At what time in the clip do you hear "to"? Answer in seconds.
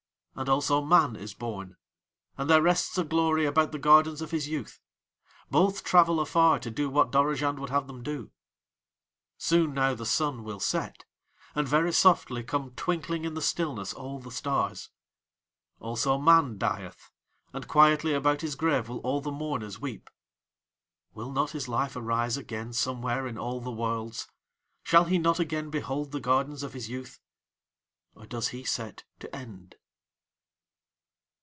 6.59-6.71, 29.19-29.35